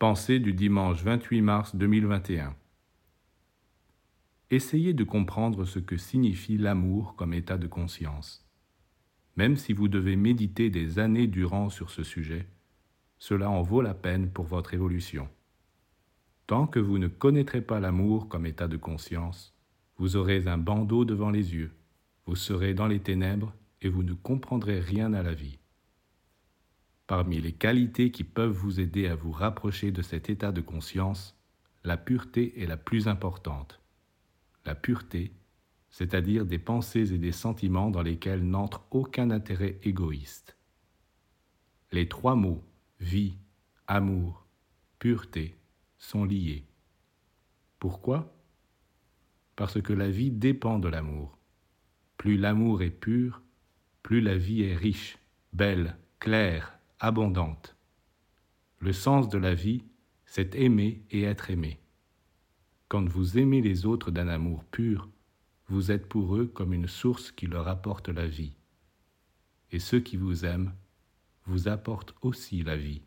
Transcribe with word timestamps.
Pensée 0.00 0.40
du 0.40 0.52
dimanche 0.54 1.04
28 1.04 1.40
mars 1.40 1.76
2021. 1.76 2.56
Essayez 4.50 4.92
de 4.92 5.04
comprendre 5.04 5.64
ce 5.64 5.78
que 5.78 5.96
signifie 5.96 6.58
l'amour 6.58 7.14
comme 7.14 7.32
état 7.32 7.58
de 7.58 7.68
conscience. 7.68 8.44
Même 9.36 9.54
si 9.54 9.72
vous 9.72 9.86
devez 9.86 10.16
méditer 10.16 10.68
des 10.68 10.98
années 10.98 11.28
durant 11.28 11.70
sur 11.70 11.90
ce 11.90 12.02
sujet, 12.02 12.48
cela 13.18 13.48
en 13.48 13.62
vaut 13.62 13.82
la 13.82 13.94
peine 13.94 14.30
pour 14.30 14.46
votre 14.46 14.74
évolution. 14.74 15.28
Tant 16.48 16.66
que 16.66 16.80
vous 16.80 16.98
ne 16.98 17.06
connaîtrez 17.06 17.62
pas 17.62 17.78
l'amour 17.78 18.28
comme 18.28 18.46
état 18.46 18.66
de 18.66 18.76
conscience, 18.76 19.54
vous 19.96 20.16
aurez 20.16 20.48
un 20.48 20.58
bandeau 20.58 21.04
devant 21.04 21.30
les 21.30 21.54
yeux, 21.54 21.70
vous 22.26 22.36
serez 22.36 22.74
dans 22.74 22.88
les 22.88 23.00
ténèbres 23.00 23.54
et 23.80 23.88
vous 23.88 24.02
ne 24.02 24.14
comprendrez 24.14 24.80
rien 24.80 25.14
à 25.14 25.22
la 25.22 25.34
vie. 25.34 25.60
Parmi 27.06 27.40
les 27.40 27.52
qualités 27.52 28.10
qui 28.10 28.24
peuvent 28.24 28.50
vous 28.50 28.80
aider 28.80 29.08
à 29.08 29.14
vous 29.14 29.32
rapprocher 29.32 29.92
de 29.92 30.00
cet 30.00 30.30
état 30.30 30.52
de 30.52 30.62
conscience, 30.62 31.36
la 31.84 31.98
pureté 31.98 32.62
est 32.62 32.66
la 32.66 32.78
plus 32.78 33.08
importante. 33.08 33.80
La 34.64 34.74
pureté, 34.74 35.32
c'est-à-dire 35.90 36.46
des 36.46 36.58
pensées 36.58 37.12
et 37.12 37.18
des 37.18 37.32
sentiments 37.32 37.90
dans 37.90 38.02
lesquels 38.02 38.42
n'entre 38.42 38.86
aucun 38.90 39.30
intérêt 39.30 39.78
égoïste. 39.82 40.56
Les 41.92 42.08
trois 42.08 42.34
mots 42.34 42.64
vie, 43.00 43.36
amour, 43.86 44.46
pureté 44.98 45.58
sont 45.98 46.24
liés. 46.24 46.64
Pourquoi? 47.78 48.34
Parce 49.56 49.80
que 49.82 49.92
la 49.92 50.08
vie 50.08 50.30
dépend 50.30 50.78
de 50.78 50.88
l'amour. 50.88 51.38
Plus 52.16 52.38
l'amour 52.38 52.82
est 52.82 52.90
pur, 52.90 53.42
plus 54.02 54.22
la 54.22 54.38
vie 54.38 54.62
est 54.62 54.74
riche, 54.74 55.18
belle, 55.52 55.98
claire, 56.18 56.73
abondante. 57.04 57.76
Le 58.78 58.94
sens 58.94 59.28
de 59.28 59.36
la 59.36 59.54
vie, 59.54 59.84
c'est 60.24 60.54
aimer 60.54 61.04
et 61.10 61.24
être 61.24 61.50
aimé. 61.50 61.78
Quand 62.88 63.06
vous 63.06 63.36
aimez 63.36 63.60
les 63.60 63.84
autres 63.84 64.10
d'un 64.10 64.26
amour 64.26 64.64
pur, 64.64 65.10
vous 65.68 65.90
êtes 65.90 66.08
pour 66.08 66.34
eux 66.36 66.46
comme 66.46 66.72
une 66.72 66.88
source 66.88 67.30
qui 67.30 67.46
leur 67.46 67.68
apporte 67.68 68.08
la 68.08 68.26
vie. 68.26 68.54
Et 69.70 69.80
ceux 69.80 70.00
qui 70.00 70.16
vous 70.16 70.46
aiment 70.46 70.72
vous 71.44 71.68
apportent 71.68 72.14
aussi 72.22 72.62
la 72.62 72.78
vie. 72.78 73.02